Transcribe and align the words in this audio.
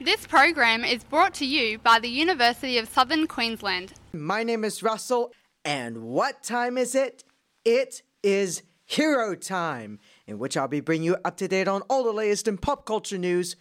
This 0.00 0.28
program 0.28 0.84
is 0.84 1.02
brought 1.02 1.34
to 1.34 1.44
you 1.44 1.80
by 1.80 1.98
the 1.98 2.08
University 2.08 2.78
of 2.78 2.88
Southern 2.88 3.26
Queensland. 3.26 3.94
My 4.12 4.44
name 4.44 4.62
is 4.62 4.80
Russell, 4.80 5.32
and 5.64 6.04
what 6.04 6.44
time 6.44 6.78
is 6.78 6.94
it? 6.94 7.24
It 7.64 8.02
is 8.22 8.62
Hero 8.84 9.34
Time, 9.34 9.98
in 10.28 10.38
which 10.38 10.56
I'll 10.56 10.68
be 10.68 10.78
bringing 10.78 11.06
you 11.06 11.16
up 11.24 11.36
to 11.38 11.48
date 11.48 11.66
on 11.66 11.82
all 11.90 12.04
the 12.04 12.12
latest 12.12 12.46
in 12.46 12.58
pop 12.58 12.86
culture 12.86 13.18
news 13.18 13.56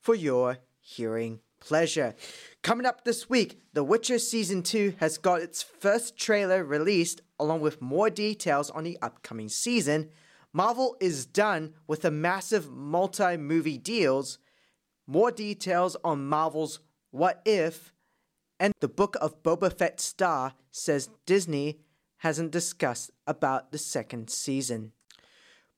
for 0.00 0.16
your 0.16 0.58
hearing 0.80 1.38
pleasure. 1.60 2.16
Coming 2.62 2.84
up 2.84 3.04
this 3.04 3.30
week, 3.30 3.60
The 3.72 3.84
Witcher 3.84 4.18
Season 4.18 4.64
2 4.64 4.94
has 4.98 5.16
got 5.16 5.42
its 5.42 5.62
first 5.62 6.16
trailer 6.16 6.64
released, 6.64 7.20
along 7.38 7.60
with 7.60 7.80
more 7.80 8.10
details 8.10 8.68
on 8.68 8.82
the 8.82 8.98
upcoming 9.00 9.48
season. 9.48 10.10
Marvel 10.52 10.96
is 11.00 11.24
done 11.24 11.74
with 11.86 12.02
the 12.02 12.10
massive 12.10 12.68
multi 12.68 13.36
movie 13.36 13.78
deals 13.78 14.38
more 15.06 15.30
details 15.30 15.96
on 16.04 16.26
Marvel's 16.26 16.80
What 17.10 17.42
If, 17.44 17.92
and 18.58 18.72
the 18.80 18.88
book 18.88 19.16
of 19.20 19.42
Boba 19.42 19.76
Fett 19.76 20.00
star 20.00 20.54
says 20.70 21.10
Disney 21.26 21.80
hasn't 22.18 22.52
discussed 22.52 23.10
about 23.26 23.72
the 23.72 23.78
second 23.78 24.30
season. 24.30 24.92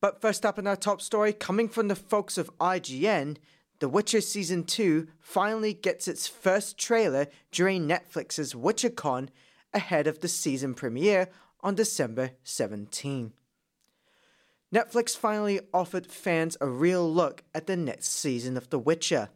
But 0.01 0.21
first 0.21 0.45
up 0.45 0.59
in 0.59 0.67
our 0.67 0.77
top 0.77 1.01
story, 1.01 1.33
coming 1.33 1.69
from 1.69 1.89
the 1.89 1.97
folks 1.97 2.37
of 2.37 2.55
IGN, 2.59 3.39
The 3.79 3.89
Witcher 3.89 4.21
Season 4.21 4.65
2 4.65 5.09
finally 5.19 5.73
gets 5.73 6.07
its 6.07 6.29
first 6.29 6.77
trailer 6.77 7.29
during 7.51 7.89
Netflix's 7.89 8.53
WitcherCon 8.53 9.31
ahead 9.73 10.07
of 10.07 10.21
the 10.21 10.29
season 10.29 10.75
premiere 10.75 11.29
on 11.63 11.75
December 11.75 12.33
17. 12.45 13.33
Netflix 14.75 15.17
finally 15.17 15.61
offered 15.73 16.11
fans 16.11 16.57
a 16.61 16.67
real 16.67 17.09
look 17.09 17.45
at 17.55 17.69
the 17.69 17.77
next 17.77 18.09
season 18.09 18.57
of 18.57 18.71
The 18.71 18.79
Witcher. 18.81 19.29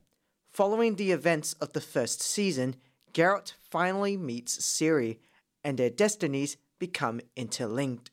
Following 0.48 0.96
the 0.96 1.12
events 1.12 1.52
of 1.60 1.74
the 1.74 1.80
first 1.80 2.20
season, 2.20 2.74
Geralt 3.14 3.52
finally 3.70 4.16
meets 4.16 4.58
Ciri, 4.58 5.18
and 5.62 5.78
their 5.78 5.90
destinies 5.90 6.56
become 6.80 7.20
interlinked. 7.36 8.10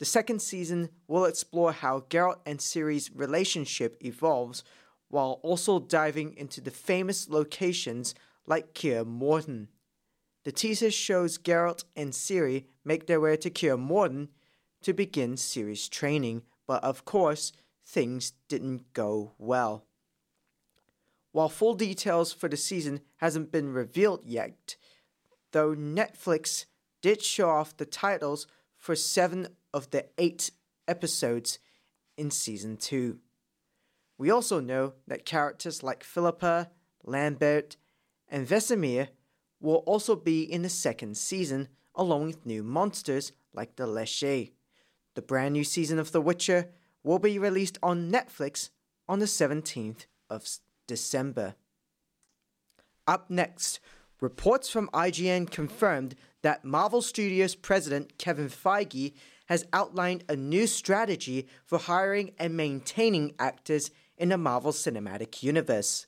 The 0.00 0.04
second 0.04 0.42
season 0.42 0.88
will 1.06 1.24
explore 1.24 1.70
how 1.70 2.00
Geralt 2.10 2.40
and 2.44 2.58
Ciri's 2.58 3.14
relationship 3.14 3.96
evolves 4.04 4.64
while 5.10 5.38
also 5.44 5.78
diving 5.78 6.36
into 6.36 6.60
the 6.60 6.72
famous 6.72 7.28
locations 7.28 8.12
like 8.44 8.74
Kaer 8.74 9.04
Morhen. 9.04 9.68
The 10.42 10.50
teaser 10.50 10.90
shows 10.90 11.38
Geralt 11.38 11.84
and 11.94 12.12
Ciri 12.12 12.64
make 12.84 13.06
their 13.06 13.20
way 13.20 13.36
to 13.36 13.50
Kaer 13.50 13.76
Morhen 13.76 14.30
to 14.84 14.92
begin 14.92 15.36
serious 15.36 15.88
training, 15.88 16.42
but 16.66 16.82
of 16.84 17.04
course, 17.04 17.52
things 17.84 18.32
didn't 18.48 18.92
go 18.92 19.32
well. 19.38 19.84
While 21.32 21.48
full 21.48 21.74
details 21.74 22.32
for 22.32 22.48
the 22.48 22.56
season 22.56 23.00
hasn't 23.16 23.50
been 23.50 23.72
revealed 23.72 24.24
yet, 24.24 24.76
though 25.52 25.74
Netflix 25.74 26.66
did 27.02 27.22
show 27.22 27.50
off 27.50 27.76
the 27.76 27.84
titles 27.84 28.46
for 28.76 28.94
seven 28.94 29.48
of 29.72 29.90
the 29.90 30.06
eight 30.16 30.50
episodes 30.86 31.58
in 32.16 32.30
season 32.30 32.76
2. 32.76 33.18
We 34.16 34.30
also 34.30 34.60
know 34.60 34.94
that 35.06 35.24
characters 35.24 35.82
like 35.82 36.04
Philippa, 36.04 36.70
Lambert, 37.02 37.76
and 38.28 38.46
Vesemir 38.46 39.08
will 39.60 39.82
also 39.86 40.14
be 40.14 40.42
in 40.42 40.62
the 40.62 40.68
second 40.68 41.16
season, 41.16 41.68
along 41.94 42.26
with 42.26 42.46
new 42.46 42.62
monsters 42.62 43.32
like 43.52 43.76
the 43.76 43.86
Leshy. 43.86 44.53
The 45.14 45.22
brand 45.22 45.52
new 45.52 45.64
season 45.64 45.98
of 45.98 46.12
The 46.12 46.20
Witcher 46.20 46.70
will 47.02 47.18
be 47.18 47.38
released 47.38 47.78
on 47.82 48.10
Netflix 48.10 48.70
on 49.08 49.18
the 49.18 49.26
17th 49.26 50.06
of 50.28 50.46
December. 50.86 51.54
Up 53.06 53.30
next, 53.30 53.80
reports 54.20 54.70
from 54.70 54.88
IGN 54.88 55.50
confirmed 55.50 56.16
that 56.42 56.64
Marvel 56.64 57.02
Studios 57.02 57.54
president 57.54 58.18
Kevin 58.18 58.48
Feige 58.48 59.14
has 59.46 59.66
outlined 59.72 60.24
a 60.28 60.36
new 60.36 60.66
strategy 60.66 61.46
for 61.64 61.78
hiring 61.78 62.32
and 62.38 62.56
maintaining 62.56 63.34
actors 63.38 63.90
in 64.16 64.30
the 64.30 64.38
Marvel 64.38 64.72
Cinematic 64.72 65.42
Universe. 65.42 66.06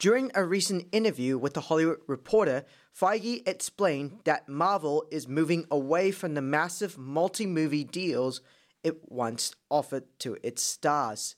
During 0.00 0.30
a 0.34 0.44
recent 0.44 0.88
interview 0.92 1.38
with 1.38 1.54
The 1.54 1.62
Hollywood 1.62 1.98
Reporter, 2.06 2.64
Feige 2.98 3.46
explained 3.46 4.20
that 4.24 4.48
Marvel 4.48 5.04
is 5.10 5.26
moving 5.26 5.66
away 5.70 6.12
from 6.12 6.34
the 6.34 6.42
massive 6.42 6.96
multi 6.96 7.44
movie 7.46 7.84
deals 7.84 8.40
it 8.84 9.10
once 9.10 9.54
offered 9.70 10.04
to 10.20 10.36
its 10.42 10.62
stars. 10.62 11.34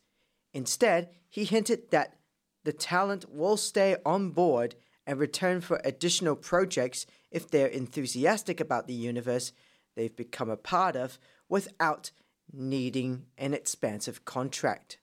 Instead, 0.53 1.11
he 1.31 1.45
hinted 1.45 1.91
that 1.91 2.19
the 2.65 2.73
talent 2.73 3.25
will 3.31 3.57
stay 3.57 3.97
on 4.05 4.31
board 4.31 4.75
and 5.07 5.19
return 5.19 5.61
for 5.61 5.81
additional 5.85 6.37
projects 6.37 7.07
if 7.31 7.49
they're 7.49 7.69
enthusiastic 7.69 8.61
about 8.61 8.87
the 8.87 8.95
universe 8.95 9.53
they've 9.95 10.17
become 10.17 10.51
a 10.51 10.57
part 10.57 10.97
of 10.97 11.19
without 11.49 12.11
needing 12.53 13.27
an 13.39 13.55
expansive 13.55 14.25
contract. 14.25 14.99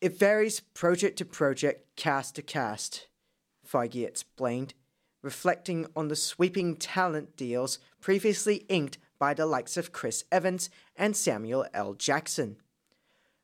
It 0.00 0.18
varies 0.18 0.60
project 0.60 1.18
to 1.18 1.24
project, 1.24 1.94
cast 1.96 2.34
to 2.36 2.42
cast, 2.42 3.06
Feige 3.66 4.06
explained, 4.06 4.74
reflecting 5.22 5.86
on 5.94 6.08
the 6.08 6.16
sweeping 6.16 6.76
talent 6.76 7.36
deals 7.36 7.78
previously 8.00 8.64
inked 8.68 8.98
by 9.18 9.34
the 9.34 9.46
likes 9.46 9.76
of 9.76 9.92
Chris 9.92 10.24
Evans 10.32 10.70
and 10.96 11.14
Samuel 11.14 11.66
L. 11.74 11.94
Jackson. 11.94 12.56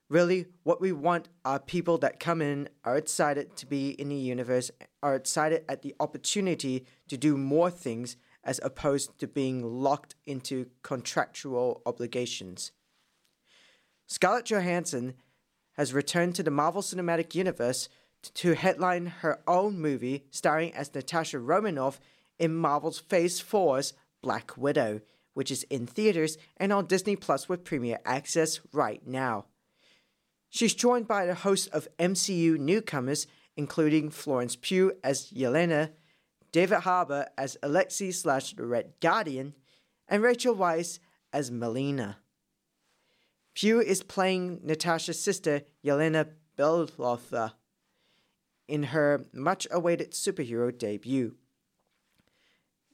Really, 0.08 0.46
what 0.62 0.80
we 0.80 0.92
want 0.92 1.28
are 1.44 1.58
people 1.58 1.98
that 1.98 2.20
come 2.20 2.40
in, 2.40 2.68
are 2.84 2.96
excited 2.96 3.56
to 3.56 3.66
be 3.66 3.90
in 3.90 4.08
the 4.08 4.14
universe, 4.14 4.70
are 5.02 5.16
excited 5.16 5.64
at 5.68 5.82
the 5.82 5.94
opportunity 5.98 6.86
to 7.08 7.16
do 7.16 7.36
more 7.36 7.70
things 7.70 8.16
as 8.44 8.60
opposed 8.62 9.18
to 9.18 9.26
being 9.26 9.82
locked 9.82 10.14
into 10.24 10.66
contractual 10.82 11.82
obligations. 11.84 12.70
Scarlett 14.06 14.44
Johansson 14.44 15.14
has 15.72 15.92
returned 15.92 16.36
to 16.36 16.44
the 16.44 16.50
Marvel 16.52 16.82
Cinematic 16.82 17.34
Universe 17.34 17.88
to 18.30 18.54
headline 18.54 19.06
her 19.06 19.40
own 19.46 19.78
movie 19.78 20.24
starring 20.30 20.74
as 20.74 20.94
Natasha 20.94 21.38
Romanoff 21.38 22.00
in 22.38 22.54
Marvel's 22.54 22.98
Phase 22.98 23.40
4's 23.40 23.94
Black 24.22 24.56
Widow, 24.56 25.00
which 25.34 25.50
is 25.50 25.62
in 25.64 25.86
theaters 25.86 26.38
and 26.56 26.72
on 26.72 26.86
Disney 26.86 27.16
Plus 27.16 27.48
with 27.48 27.64
premiere 27.64 28.00
access 28.04 28.60
right 28.72 29.06
now. 29.06 29.46
She's 30.48 30.74
joined 30.74 31.06
by 31.06 31.24
a 31.24 31.34
host 31.34 31.68
of 31.70 31.88
MCU 31.98 32.58
newcomers, 32.58 33.26
including 33.56 34.10
Florence 34.10 34.56
Pugh 34.56 34.92
as 35.02 35.30
Yelena, 35.30 35.90
David 36.52 36.80
Harbour 36.80 37.26
as 37.36 37.56
Alexei 37.62 38.10
slash 38.10 38.54
the 38.54 38.64
Red 38.64 38.94
Guardian, 39.00 39.54
and 40.08 40.22
Rachel 40.22 40.54
Weisz 40.54 40.98
as 41.32 41.50
Melina. 41.50 42.18
Pugh 43.54 43.80
is 43.80 44.02
playing 44.02 44.60
Natasha's 44.62 45.20
sister, 45.20 45.62
Yelena 45.84 46.28
Belova, 46.56 47.52
in 48.68 48.84
her 48.84 49.24
much 49.32 49.66
awaited 49.70 50.12
superhero 50.12 50.76
debut. 50.76 51.36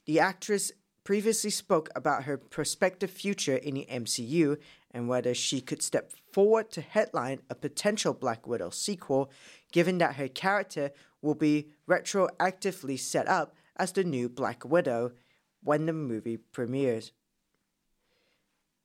The 0.05 0.19
actress 0.19 0.71
previously 1.03 1.49
spoke 1.49 1.89
about 1.95 2.23
her 2.23 2.37
prospective 2.37 3.09
future 3.09 3.55
in 3.55 3.75
the 3.75 3.87
MCU 3.89 4.57
and 4.91 5.07
whether 5.07 5.33
she 5.33 5.59
could 5.59 5.81
step 5.81 6.11
forward 6.31 6.71
to 6.71 6.81
headline 6.81 7.41
a 7.49 7.55
potential 7.55 8.13
Black 8.13 8.47
Widow 8.47 8.69
sequel, 8.69 9.31
given 9.71 9.97
that 9.97 10.15
her 10.15 10.27
character 10.27 10.91
will 11.21 11.35
be 11.35 11.69
retroactively 11.89 12.99
set 12.99 13.27
up 13.27 13.55
as 13.75 13.91
the 13.91 14.03
new 14.03 14.29
Black 14.29 14.63
Widow 14.63 15.11
when 15.63 15.85
the 15.85 15.93
movie 15.93 16.37
premieres. 16.37 17.11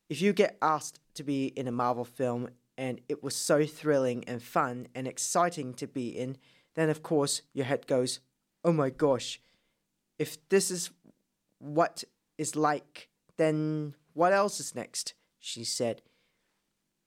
If 0.09 0.23
you 0.23 0.33
get 0.33 0.57
asked 0.63 1.01
to 1.15 1.23
be 1.23 1.47
in 1.49 1.69
a 1.69 1.73
Marvel 1.73 2.05
film 2.05 2.49
and 2.79 3.01
it 3.09 3.23
was 3.23 3.37
so 3.37 3.67
thrilling 3.67 4.25
and 4.25 4.43
fun 4.43 4.87
and 4.95 5.07
exciting 5.07 5.75
to 5.75 5.87
be 5.87 6.09
in, 6.09 6.39
then 6.79 6.91
of 6.91 7.03
course 7.03 7.43
your 7.53 7.67
head 7.67 7.87
goes, 7.87 8.21
oh 8.65 8.73
my 8.73 8.91
gosh, 8.91 9.41
if 10.19 10.37
this 10.49 10.71
is 10.71 10.91
what 11.59 12.05
is 12.37 12.55
like, 12.57 13.09
then 13.37 13.95
what 14.15 14.33
else 14.33 14.61
is 14.61 14.75
next? 14.75 15.15
She 15.39 15.65
said. 15.65 16.03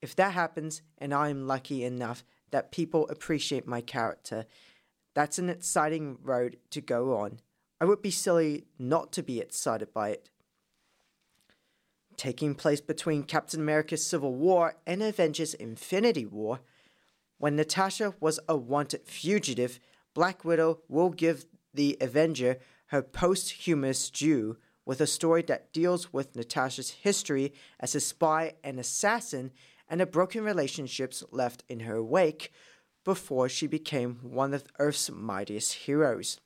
If 0.02 0.16
that 0.16 0.34
happens 0.34 0.82
and 0.98 1.14
I'm 1.14 1.48
lucky 1.48 1.84
enough 1.84 2.24
that 2.52 2.72
people 2.72 3.08
appreciate 3.10 3.68
my 3.68 3.82
character, 3.82 4.46
that's 5.14 5.40
an 5.40 5.50
exciting 5.50 6.18
road 6.24 6.58
to 6.72 6.82
go 6.82 7.18
on. 7.18 7.40
I 7.80 7.86
would 7.86 8.02
be 8.02 8.12
silly 8.12 8.66
not 8.80 9.12
to 9.14 9.24
be 9.24 9.40
excited 9.40 9.94
by 9.94 10.10
it 10.10 10.30
taking 12.22 12.54
place 12.54 12.82
between 12.82 13.24
Captain 13.24 13.60
America's 13.60 14.06
Civil 14.06 14.36
War 14.36 14.76
and 14.86 15.02
Avengers 15.02 15.56
Infinity 15.56 16.24
War. 16.24 16.60
When 17.42 17.56
Natasha 17.56 18.14
was 18.20 18.40
a 18.48 18.56
wanted 18.56 19.08
fugitive, 19.08 19.80
Black 20.14 20.46
Widow 20.46 20.82
will 20.88 21.10
give 21.10 21.46
the 21.74 21.98
Avenger 22.00 22.60
her 22.90 23.02
posthumous 23.02 24.12
due 24.12 24.58
with 24.86 25.02
a 25.02 25.08
story 25.08 25.42
that 25.48 25.74
deals 25.74 26.14
with 26.14 26.36
Natasha's 26.36 26.92
history 26.92 27.52
as 27.80 27.96
a 27.96 28.00
spy 28.00 28.54
and 28.64 28.80
assassin 28.80 29.52
and 29.90 30.00
the 30.02 30.06
broken 30.06 30.44
relationships 30.44 31.24
left 31.32 31.64
in 31.68 31.80
her 31.80 32.04
wake, 32.04 32.52
before 33.04 33.50
she 33.50 33.66
became 33.66 34.20
one 34.22 34.54
of 34.54 34.64
Earth's 34.78 35.10
mightiest 35.10 35.74
heroes. 35.74 36.40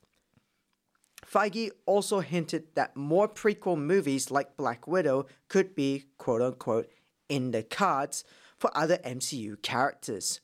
Feige 1.26 1.72
also 1.86 2.22
hinted 2.22 2.74
that 2.76 2.96
more 2.96 3.28
prequel 3.28 3.78
movies 3.78 4.32
like 4.32 4.56
Black 4.56 4.88
Widow 4.88 5.26
could 5.50 5.76
be, 5.76 6.06
quote 6.18 6.42
unquote, 6.42 6.88
in 7.28 7.52
the 7.52 7.64
cards 7.64 8.24
for 8.58 8.72
other 8.78 8.98
MCU 9.00 9.62
characters. 9.62 10.40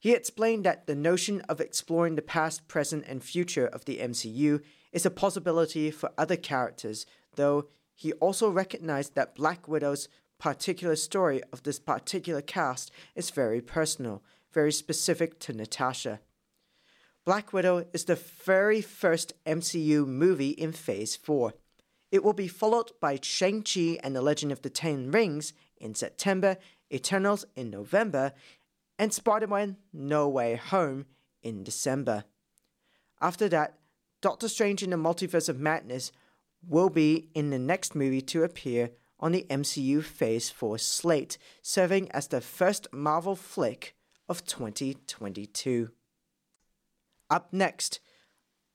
He 0.00 0.14
explained 0.14 0.64
that 0.64 0.86
the 0.86 0.94
notion 0.94 1.42
of 1.42 1.60
exploring 1.60 2.16
the 2.16 2.22
past, 2.22 2.66
present, 2.66 3.04
and 3.06 3.22
future 3.22 3.66
of 3.66 3.84
the 3.84 3.98
MCU 3.98 4.62
is 4.92 5.04
a 5.04 5.10
possibility 5.10 5.90
for 5.90 6.10
other 6.16 6.36
characters, 6.36 7.04
though 7.36 7.68
he 7.94 8.14
also 8.14 8.48
recognized 8.48 9.14
that 9.14 9.34
Black 9.34 9.68
Widow's 9.68 10.08
particular 10.38 10.96
story 10.96 11.42
of 11.52 11.62
this 11.64 11.78
particular 11.78 12.40
cast 12.40 12.90
is 13.14 13.28
very 13.28 13.60
personal, 13.60 14.22
very 14.52 14.72
specific 14.72 15.38
to 15.40 15.52
Natasha. 15.52 16.20
Black 17.26 17.52
Widow 17.52 17.84
is 17.92 18.06
the 18.06 18.16
very 18.16 18.80
first 18.80 19.34
MCU 19.44 20.06
movie 20.06 20.50
in 20.50 20.72
Phase 20.72 21.14
4. 21.14 21.52
It 22.10 22.24
will 22.24 22.32
be 22.32 22.48
followed 22.48 22.92
by 23.00 23.18
Shang-Chi 23.22 23.98
and 24.02 24.16
the 24.16 24.22
Legend 24.22 24.50
of 24.50 24.62
the 24.62 24.70
Ten 24.70 25.10
Rings 25.10 25.52
in 25.76 25.94
September, 25.94 26.56
Eternals 26.90 27.44
in 27.54 27.68
November, 27.68 28.32
and 29.00 29.14
Spider 29.14 29.46
Man 29.46 29.78
No 29.94 30.28
Way 30.28 30.56
Home 30.56 31.06
in 31.42 31.64
December. 31.64 32.24
After 33.18 33.48
that, 33.48 33.78
Doctor 34.20 34.46
Strange 34.46 34.82
in 34.82 34.90
the 34.90 34.96
Multiverse 34.96 35.48
of 35.48 35.58
Madness 35.58 36.12
will 36.68 36.90
be 36.90 37.30
in 37.34 37.48
the 37.48 37.58
next 37.58 37.94
movie 37.94 38.20
to 38.20 38.44
appear 38.44 38.90
on 39.18 39.32
the 39.32 39.46
MCU 39.48 40.04
Phase 40.04 40.50
4 40.50 40.76
slate, 40.76 41.38
serving 41.62 42.12
as 42.12 42.28
the 42.28 42.42
first 42.42 42.88
Marvel 42.92 43.34
flick 43.34 43.96
of 44.28 44.44
2022. 44.44 45.90
Up 47.30 47.54
next, 47.54 48.00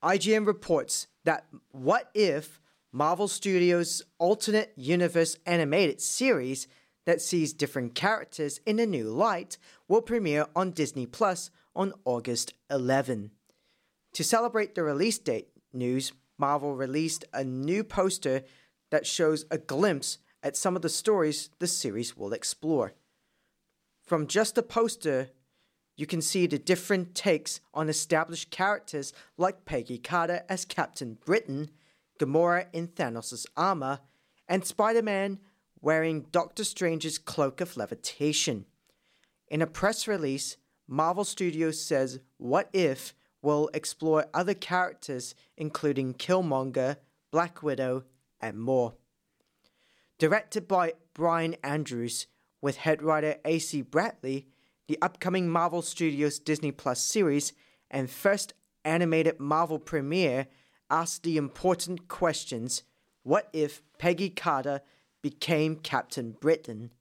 IGN 0.03 0.47
reports 0.47 1.05
that 1.25 1.45
What 1.69 2.09
If 2.15 2.59
Marvel 2.91 3.27
Studios' 3.27 4.01
alternate 4.17 4.73
universe 4.75 5.37
animated 5.45 6.01
series 6.01 6.67
that 7.05 7.21
sees 7.21 7.53
different 7.53 7.95
characters 7.95 8.59
in 8.65 8.79
a 8.79 8.85
new 8.85 9.05
light 9.05 9.57
will 9.87 10.01
premiere 10.01 10.47
on 10.55 10.71
Disney 10.71 11.05
Plus 11.05 11.51
on 11.75 11.93
August 12.03 12.53
11. 12.69 13.31
To 14.13 14.23
celebrate 14.23 14.75
the 14.75 14.83
release 14.83 15.17
date 15.17 15.49
news, 15.73 16.13
Marvel 16.37 16.75
released 16.75 17.25
a 17.33 17.43
new 17.43 17.83
poster 17.83 18.43
that 18.91 19.05
shows 19.05 19.45
a 19.51 19.57
glimpse 19.57 20.19
at 20.43 20.57
some 20.57 20.75
of 20.75 20.81
the 20.81 20.89
stories 20.89 21.49
the 21.59 21.67
series 21.67 22.15
will 22.15 22.33
explore. 22.33 22.93
From 24.03 24.27
just 24.27 24.55
the 24.55 24.63
poster, 24.63 25.29
you 25.97 26.05
can 26.05 26.21
see 26.21 26.45
the 26.45 26.59
different 26.59 27.15
takes 27.15 27.61
on 27.73 27.89
established 27.89 28.51
characters 28.51 29.13
like 29.37 29.65
Peggy 29.65 29.97
Carter 29.97 30.43
as 30.47 30.65
Captain 30.65 31.17
Britain, 31.25 31.71
Gamora 32.19 32.67
in 32.73 32.87
Thanos' 32.89 33.45
armor, 33.57 33.99
and 34.47 34.65
Spider 34.65 35.01
Man 35.01 35.39
wearing 35.85 36.25
Doctor 36.31 36.63
Strange's 36.63 37.19
cloak 37.19 37.61
of 37.61 37.77
levitation. 37.77 38.65
In 39.49 39.61
a 39.61 39.67
press 39.67 40.07
release, 40.07 40.57
Marvel 40.87 41.23
Studios 41.23 41.79
says 41.79 42.19
What 42.37 42.69
If 42.73 43.13
will 43.43 43.69
explore 43.71 44.25
other 44.33 44.55
characters 44.55 45.35
including 45.55 46.15
Killmonger, 46.15 46.97
Black 47.31 47.61
Widow, 47.61 48.03
and 48.41 48.59
more. 48.59 48.95
Directed 50.17 50.67
by 50.67 50.93
Brian 51.13 51.55
Andrews, 51.63 52.25
with 52.63 52.77
head 52.77 53.03
writer 53.03 53.35
AC 53.45 53.83
Bradley, 53.83 54.47
the 54.87 54.97
upcoming 55.03 55.47
Marvel 55.51 55.83
Studios 55.83 56.39
Disney 56.39 56.71
Plus 56.71 56.99
series 56.99 57.53
and 57.91 58.09
first 58.09 58.55
animated 58.83 59.39
Marvel 59.39 59.77
premiere 59.77 60.47
asks 60.89 61.19
the 61.19 61.37
important 61.37 62.07
questions 62.07 62.81
What 63.21 63.49
if 63.53 63.83
Peggy 63.99 64.31
Carter 64.31 64.81
became 65.25 65.75
Captain 65.77 66.33
Britain? 66.39 66.91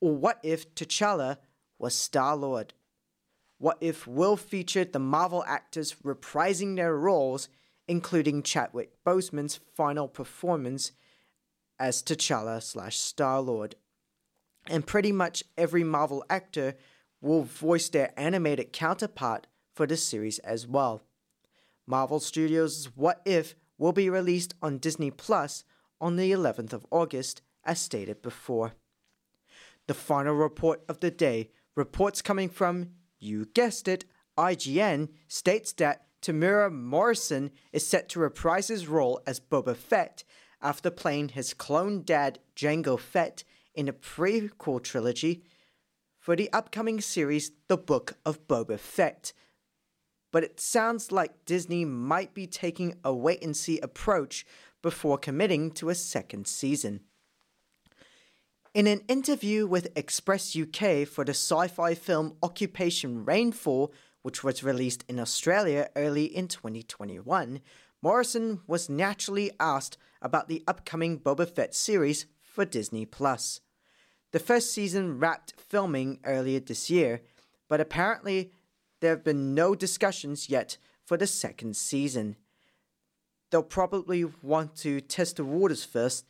Or 0.00 0.16
what 0.16 0.40
if 0.42 0.74
T'Challa 0.74 1.36
was 1.78 1.94
Star 1.94 2.34
Lord? 2.34 2.72
What 3.58 3.76
if 3.82 4.06
will 4.06 4.38
featured 4.38 4.94
the 4.94 4.98
Marvel 4.98 5.44
actors 5.46 5.96
reprising 6.02 6.76
their 6.76 6.96
roles, 6.96 7.50
including 7.86 8.42
Chadwick 8.42 8.92
Boseman's 9.06 9.60
final 9.74 10.08
performance 10.08 10.92
as 11.78 12.02
T'Challa 12.02 12.62
slash 12.62 12.96
Star 12.96 13.42
Lord? 13.42 13.74
And 14.70 14.86
pretty 14.86 15.12
much 15.12 15.44
every 15.58 15.84
Marvel 15.84 16.24
actor 16.30 16.76
will 17.20 17.42
voice 17.42 17.90
their 17.90 18.18
animated 18.18 18.72
counterpart 18.72 19.48
for 19.74 19.86
the 19.86 19.98
series 19.98 20.38
as 20.38 20.66
well. 20.66 21.02
Marvel 21.86 22.20
Studios' 22.20 22.88
What 22.96 23.20
If 23.26 23.54
will 23.76 23.92
be 23.92 24.08
released 24.08 24.54
on 24.62 24.78
Disney 24.78 25.10
Plus 25.10 25.62
on 26.00 26.16
the 26.16 26.32
11th 26.32 26.72
of 26.72 26.86
August 26.90 27.42
as 27.66 27.80
stated 27.80 28.22
before. 28.22 28.72
The 29.86 29.94
final 29.94 30.34
report 30.34 30.82
of 30.88 31.00
the 31.00 31.10
day, 31.10 31.50
reports 31.74 32.22
coming 32.22 32.48
from, 32.48 32.90
you 33.18 33.46
guessed 33.54 33.88
it, 33.88 34.04
IGN, 34.38 35.08
states 35.28 35.72
that 35.74 36.06
Temuera 36.22 36.72
Morrison 36.72 37.50
is 37.72 37.86
set 37.86 38.08
to 38.10 38.20
reprise 38.20 38.68
his 38.68 38.88
role 38.88 39.20
as 39.26 39.38
Boba 39.38 39.76
Fett 39.76 40.24
after 40.60 40.90
playing 40.90 41.30
his 41.30 41.54
clone 41.54 42.02
dad 42.02 42.38
Jango 42.56 42.98
Fett 42.98 43.44
in 43.74 43.88
a 43.88 43.92
prequel 43.92 44.82
trilogy 44.82 45.44
for 46.18 46.34
the 46.34 46.52
upcoming 46.52 47.00
series 47.00 47.52
The 47.68 47.76
Book 47.76 48.14
of 48.24 48.48
Boba 48.48 48.78
Fett. 48.78 49.32
But 50.32 50.42
it 50.42 50.58
sounds 50.58 51.12
like 51.12 51.44
Disney 51.44 51.84
might 51.84 52.34
be 52.34 52.46
taking 52.46 52.96
a 53.04 53.14
wait 53.14 53.42
and 53.42 53.56
see 53.56 53.78
approach 53.78 54.44
before 54.82 55.18
committing 55.18 55.70
to 55.72 55.88
a 55.88 55.94
second 55.94 56.46
season. 56.46 57.00
In 58.76 58.86
an 58.86 59.00
interview 59.08 59.66
with 59.66 59.88
Express 59.96 60.54
UK 60.54 61.08
for 61.08 61.24
the 61.24 61.30
sci 61.30 61.66
fi 61.66 61.94
film 61.94 62.36
Occupation 62.42 63.24
Rainfall, 63.24 63.90
which 64.20 64.44
was 64.44 64.62
released 64.62 65.02
in 65.08 65.18
Australia 65.18 65.88
early 65.96 66.26
in 66.26 66.46
2021, 66.46 67.62
Morrison 68.02 68.60
was 68.66 68.90
naturally 68.90 69.50
asked 69.58 69.96
about 70.20 70.48
the 70.48 70.62
upcoming 70.68 71.18
Boba 71.18 71.48
Fett 71.48 71.74
series 71.74 72.26
for 72.42 72.66
Disney 72.66 73.06
Plus. 73.06 73.62
The 74.32 74.38
first 74.38 74.74
season 74.74 75.18
wrapped 75.18 75.54
filming 75.58 76.20
earlier 76.24 76.60
this 76.60 76.90
year, 76.90 77.22
but 77.68 77.80
apparently 77.80 78.52
there 79.00 79.12
have 79.12 79.24
been 79.24 79.54
no 79.54 79.74
discussions 79.74 80.50
yet 80.50 80.76
for 81.02 81.16
the 81.16 81.26
second 81.26 81.76
season. 81.78 82.36
They'll 83.50 83.62
probably 83.62 84.26
want 84.42 84.76
to 84.80 85.00
test 85.00 85.36
the 85.36 85.46
waters 85.46 85.82
first 85.82 86.26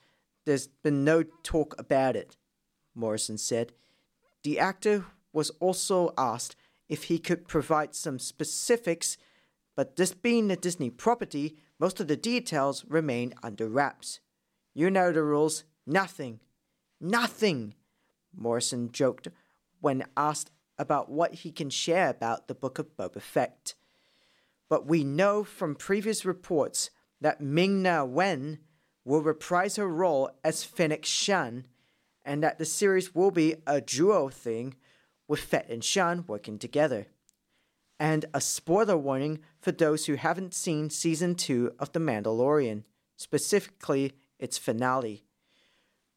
there's 0.47 0.69
been 0.69 1.05
no 1.05 1.25
talk 1.43 1.75
about 1.79 2.17
it, 2.17 2.37
Morrison 2.95 3.37
said. 3.37 3.73
The 4.45 4.59
actor 4.59 5.05
was 5.33 5.51
also 5.61 6.15
asked 6.17 6.57
if 6.89 7.05
he 7.05 7.19
could 7.19 7.49
provide 7.49 7.95
some 7.95 8.19
specifics, 8.19 9.19
but 9.75 9.97
this 9.97 10.15
being 10.15 10.51
a 10.51 10.57
Disney 10.57 10.89
property, 10.89 11.57
most 11.79 12.01
of 12.01 12.07
the 12.09 12.17
details 12.17 12.85
remain 12.89 13.35
under 13.43 13.69
wraps. 13.69 14.21
You 14.73 14.89
know 14.91 15.13
the 15.13 15.23
rules. 15.23 15.65
Nothing. 15.87 16.41
Nothing, 17.01 17.75
Morrison 18.35 18.91
joked 18.93 19.29
when 19.81 20.05
asked 20.17 20.51
about 20.79 21.11
what 21.11 21.35
he 21.35 21.51
can 21.51 21.71
share 21.71 22.09
about 22.09 22.49
the 22.49 22.55
Book 22.55 22.79
of 22.79 22.97
Boba 22.97 23.21
Fett. 23.21 23.75
But 24.69 24.87
we 24.87 25.05
know 25.05 25.45
from 25.45 25.75
previous 25.75 26.25
reports 26.25 26.91
that 27.21 27.41
Ming 27.41 27.83
Na 27.83 28.05
Wen 28.05 28.59
will 29.07 29.23
reprise 29.23 29.77
her 29.77 29.89
role 29.89 30.29
as 30.43 30.65
Fennec 30.65 31.05
Shan, 31.05 31.65
and 32.25 32.43
that 32.43 32.59
the 32.59 32.65
series 32.65 33.15
will 33.15 33.31
be 33.31 33.55
a 33.65 33.81
duo 33.81 34.29
thing 34.29 34.75
with 35.29 35.39
Fett 35.39 35.71
and 35.71 35.83
Shan 35.83 36.25
working 36.27 36.59
together. 36.59 37.07
And 38.01 38.25
a 38.35 38.41
spoiler 38.41 38.97
warning 38.97 39.39
for 39.61 39.71
those 39.71 40.07
who 40.07 40.17
haven't 40.17 40.55
seen 40.55 40.91
season 40.91 41.37
2 41.37 41.77
of 41.79 41.93
The 41.93 42.01
Mandalorian, 42.01 42.83
specifically 43.17 44.13
its 44.41 44.59
finale. 44.59 45.25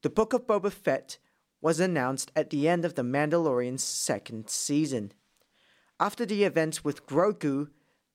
The 0.02 0.10
Book 0.10 0.32
of 0.32 0.48
Boba 0.48 0.72
Fett 0.72 1.18
was 1.60 1.78
announced 1.78 2.32
at 2.34 2.50
the 2.50 2.68
end 2.68 2.84
of 2.84 2.96
The 2.96 3.02
Mandalorian's 3.02 3.84
second 3.84 4.50
season. 4.50 5.12
After 6.00 6.26
the 6.26 6.42
events 6.42 6.82
with 6.82 7.06
Grogu, 7.06 7.68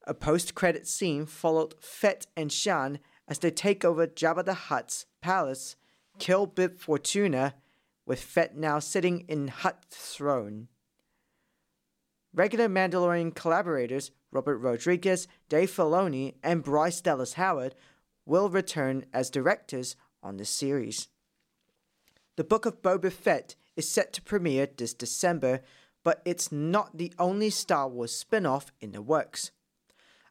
a 0.05 0.13
post 0.13 0.53
credit 0.53 0.85
scene 0.85 1.25
followed 1.25 1.75
Fett 1.79 2.27
and 2.35 2.51
Shan 2.51 2.99
as 3.27 3.39
they 3.39 3.51
take 3.51 3.83
over 3.83 4.07
Jabba 4.07 4.45
the 4.45 4.53
Hutt's 4.53 5.05
palace, 5.21 5.75
kill 6.19 6.45
Bib 6.45 6.79
Fortuna, 6.79 7.55
with 8.05 8.21
Fett 8.21 8.55
now 8.55 8.79
sitting 8.79 9.25
in 9.27 9.47
Hutt's 9.47 9.97
throne. 9.97 10.67
Regular 12.33 12.67
Mandalorian 12.67 13.33
collaborators 13.33 14.11
Robert 14.31 14.57
Rodriguez, 14.57 15.27
Dave 15.47 15.71
Filoni, 15.71 16.35
and 16.43 16.63
Bryce 16.63 16.99
Dallas 16.99 17.33
Howard 17.33 17.73
will 18.25 18.49
return 18.49 19.05
as 19.13 19.29
directors 19.29 19.95
on 20.21 20.37
the 20.37 20.45
series. 20.45 21.07
The 22.35 22.43
Book 22.43 22.65
of 22.65 22.81
Boba 22.81 23.11
Fett 23.11 23.55
is 23.77 23.89
set 23.89 24.11
to 24.13 24.21
premiere 24.21 24.67
this 24.67 24.93
December, 24.93 25.61
but 26.03 26.21
it's 26.25 26.51
not 26.51 26.97
the 26.97 27.13
only 27.17 27.49
Star 27.49 27.87
Wars 27.87 28.13
spin 28.13 28.45
off 28.45 28.73
in 28.81 28.91
the 28.91 29.01
works. 29.01 29.51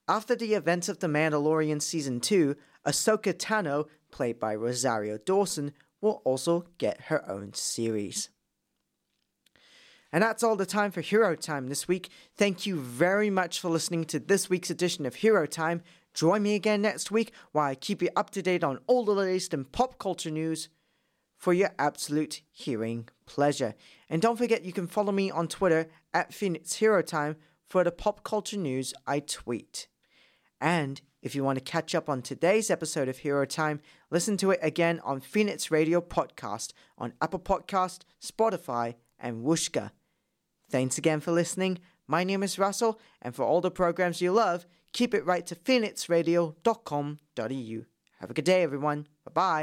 After 0.07 0.37
the 0.37 0.53
events 0.53 0.91
of 0.91 0.99
The 0.99 1.07
Mandalorian 1.07 1.81
Season 1.81 2.21
2, 2.21 2.57
Ahsoka 2.87 3.33
Tano, 3.33 3.87
played 4.11 4.39
by 4.39 4.55
Rosario 4.55 5.19
Dawson, 5.19 5.73
will 6.01 6.23
also 6.25 6.67
get 6.79 7.03
her 7.03 7.29
own 7.29 7.55
series. 7.55 8.29
And 10.13 10.23
that's 10.23 10.45
all 10.45 10.55
the 10.55 10.65
time 10.65 10.93
for 10.93 11.01
Hero 11.01 11.35
Time 11.35 11.67
this 11.67 11.89
week. 11.89 12.09
Thank 12.37 12.67
you 12.67 12.79
very 12.79 13.31
much 13.31 13.59
for 13.59 13.69
listening 13.69 14.05
to 14.05 14.21
this 14.21 14.49
week's 14.49 14.71
edition 14.71 15.07
of 15.07 15.17
Hero 15.17 15.45
Time. 15.45 15.83
Join 16.13 16.45
me 16.45 16.55
again 16.55 16.83
next 16.83 17.11
week 17.11 17.33
while 17.51 17.71
I 17.71 17.75
keep 17.75 18.01
you 18.01 18.11
up 18.15 18.31
to 18.31 18.43
date 18.43 18.63
on 18.63 18.79
all 18.87 19.05
the 19.05 19.13
latest 19.13 19.53
in 19.53 19.65
pop 19.65 19.99
culture 19.99 20.31
news 20.31 20.69
for 21.37 21.53
your 21.53 21.71
absolute 21.81 22.43
hearing 22.53 23.09
pleasure. 23.27 23.75
And 24.09 24.23
don't 24.23 24.37
forget 24.37 24.65
you 24.65 24.73
can 24.73 24.87
follow 24.87 25.11
me 25.11 25.33
on 25.33 25.49
Twitter 25.49 25.89
at 26.13 26.33
Phoenix 26.33 26.75
Hero 26.75 27.03
Time 27.03 27.35
for 27.67 27.83
the 27.83 27.91
pop 27.91 28.23
culture 28.23 28.57
news 28.57 28.95
I 29.09 29.19
tweet. 29.19 29.89
And 30.65 31.01
if 31.21 31.35
you 31.35 31.45
want 31.45 31.59
to 31.59 31.65
catch 31.65 31.95
up 31.95 32.09
on 32.09 32.23
today's 32.23 32.71
episode 32.71 33.07
of 33.07 33.19
Hero 33.19 33.45
Time, 33.45 33.83
listen 34.11 34.39
to 34.39 34.51
it 34.51 34.61
again 34.63 34.99
on 35.05 35.21
Phoenix 35.21 35.71
Radio 35.71 36.01
Podcast 36.01 36.73
on 36.97 37.13
Apple 37.21 37.39
Podcast, 37.39 38.05
Spotify, 38.19 38.95
and 39.19 39.45
Whooshkaa. 39.45 39.91
Thanks 40.71 40.97
again 40.97 41.21
for 41.21 41.33
listening. 41.33 41.81
My 42.09 42.25
name 42.25 42.43
is 42.43 42.59
Russell, 42.59 42.99
and 43.21 43.35
for 43.35 43.45
all 43.45 43.61
the 43.61 43.71
programs 43.71 44.23
you 44.23 44.33
love, 44.33 44.65
keep 44.95 45.13
it 45.13 45.27
right 45.27 45.47
to 45.49 45.55
phoenixradio.com.au. 45.55 47.85
Have 48.21 48.31
a 48.31 48.35
good 48.35 48.45
day, 48.47 48.63
everyone. 48.63 49.07
Bye 49.27 49.33
bye. 49.35 49.63